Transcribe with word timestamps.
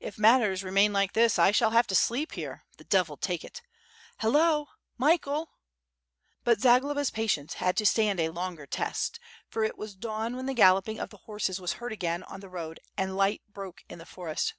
"If 0.00 0.16
matters 0.16 0.64
remain 0.64 0.94
like 0.94 1.12
this, 1.12 1.38
I 1.38 1.50
shall 1.50 1.72
have 1.72 1.86
to 1.88 1.94
sleep 1.94 2.32
here. 2.32 2.64
The 2.78 2.84
devil 2.84 3.18
take 3.18 3.44
it! 3.44 3.60
Hello! 4.20 4.68
Michael!" 4.96 5.50
But 6.44 6.62
Zagloba's 6.62 7.10
patience 7.10 7.52
had 7.60 7.76
to 7.76 7.84
stand 7.84 8.20
a 8.20 8.30
longer 8.30 8.64
test, 8.64 9.20
for 9.50 9.62
it 9.62 9.76
was 9.76 9.94
dawn 9.96 10.34
when 10.34 10.46
the 10.46 10.54
galloping 10.54 10.98
of 10.98 11.10
the 11.10 11.18
horses 11.18 11.60
was 11.60 11.74
heard 11.74 11.92
again 11.92 12.22
on 12.22 12.40
the 12.40 12.48
road 12.48 12.80
and 12.96 13.18
light 13.18 13.42
broke 13.52 13.82
in 13.86 13.98
the 13.98 14.06
forest. 14.06 14.54